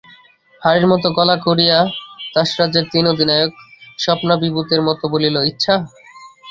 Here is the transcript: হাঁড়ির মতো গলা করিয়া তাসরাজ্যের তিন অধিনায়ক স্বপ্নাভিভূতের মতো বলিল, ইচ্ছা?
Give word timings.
হাঁড়ির 0.61 0.85
মতো 0.87 1.07
গলা 1.17 1.35
করিয়া 1.45 1.77
তাসরাজ্যের 2.33 2.85
তিন 2.91 3.03
অধিনায়ক 3.07 3.51
স্বপ্নাভিভূতের 3.99 4.81
মতো 4.87 5.03
বলিল, 5.13 5.35
ইচ্ছা? 5.51 5.75